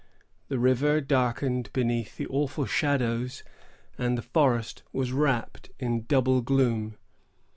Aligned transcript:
The 0.47 0.57
river 0.57 0.99
darkened 0.99 1.71
beneath 1.73 2.17
the 2.17 2.25
awful 2.25 2.65
shadows, 2.65 3.43
and 3.99 4.17
the 4.17 4.23
forest 4.23 4.81
was 4.91 5.11
wrapped 5.11 5.69
in 5.77 6.05
double 6.05 6.41
gloom. 6.41 6.97